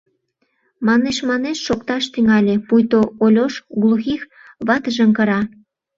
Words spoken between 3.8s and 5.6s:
Глухих ватыжым кыра.